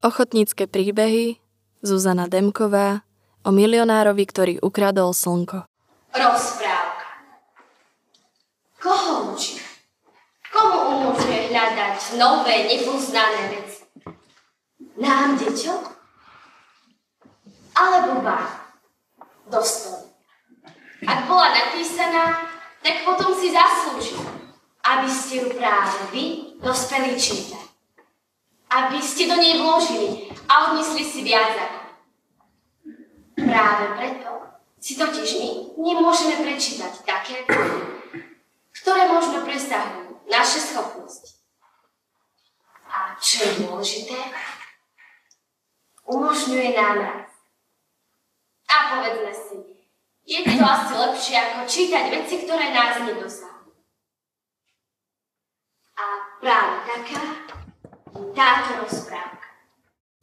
[0.00, 1.36] Ochotnícke príbehy
[1.84, 3.04] Zuzana Demková
[3.44, 5.68] o milionárovi, ktorý ukradol slnko.
[6.16, 7.08] Rozprávka.
[8.80, 9.60] Koho učí?
[10.48, 13.84] Komu umožňuje hľadať nové, nepoznané veci?
[14.96, 15.80] Nám, deťom?
[17.76, 18.48] Alebo vám?
[19.52, 20.16] Dostojne.
[21.04, 22.48] Ak bola napísaná,
[22.80, 24.16] tak potom si zaslúži,
[24.80, 27.69] aby ste ju práve vy dospeli čítať
[28.70, 31.80] aby ste do nej vložili a odnesli si viac ako.
[33.34, 34.30] Práve preto
[34.78, 37.42] si totiž my nemôžeme prečítať také,
[38.78, 41.42] ktoré možno presahujú naše schopnosti.
[42.86, 44.18] A čo je dôležité,
[46.06, 47.30] umožňuje nám raz.
[48.70, 49.58] A povedzme si,
[50.30, 53.74] je to asi lepšie ako čítať veci, ktoré nás nedosahujú.
[55.98, 56.04] A
[56.38, 57.49] práve taká
[58.40, 59.46] táto rozprávka.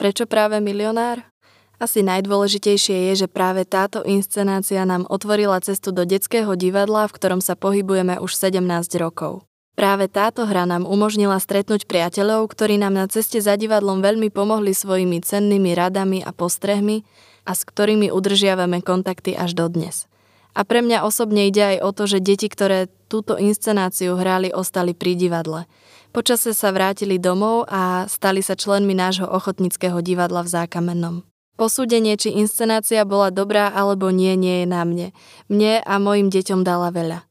[0.00, 1.28] Prečo práve milionár?
[1.76, 7.44] Asi najdôležitejšie je, že práve táto inscenácia nám otvorila cestu do detského divadla, v ktorom
[7.44, 8.64] sa pohybujeme už 17
[8.96, 9.44] rokov.
[9.76, 14.72] Práve táto hra nám umožnila stretnúť priateľov, ktorí nám na ceste za divadlom veľmi pomohli
[14.72, 17.04] svojimi cennými radami a postrehmi
[17.44, 20.08] a s ktorými udržiavame kontakty až dodnes.
[20.56, 24.96] A pre mňa osobne ide aj o to, že deti, ktoré túto inscenáciu hrali, ostali
[24.96, 25.68] pri divadle.
[26.16, 31.16] Počase sa vrátili domov a stali sa členmi nášho ochotnického divadla v Zákamennom.
[31.60, 35.08] Posúdenie, či inscenácia bola dobrá alebo nie, nie je na mne.
[35.52, 37.28] Mne a mojim deťom dala veľa.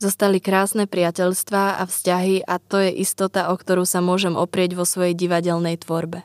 [0.00, 4.88] Zostali krásne priateľstvá a vzťahy a to je istota, o ktorú sa môžem oprieť vo
[4.88, 6.24] svojej divadelnej tvorbe.